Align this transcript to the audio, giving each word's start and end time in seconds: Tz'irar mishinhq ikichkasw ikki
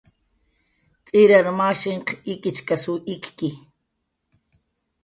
Tz'irar 1.05 1.47
mishinhq 1.57 2.07
ikichkasw 2.33 2.93
ikki 3.15 3.49